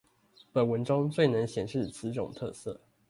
[0.51, 2.81] 本文中最能顯示此種特色